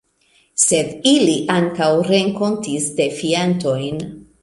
[0.61, 4.07] Sed ili ankaŭ renkontis defiantojn.